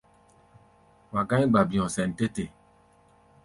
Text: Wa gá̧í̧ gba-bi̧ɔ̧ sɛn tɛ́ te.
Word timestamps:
Wa 1.13 1.21
gá̧í̧ 1.29 1.47
gba-bi̧ɔ̧ 1.51 1.91
sɛn 1.95 2.09
tɛ́ 2.17 2.27
te. 2.35 2.45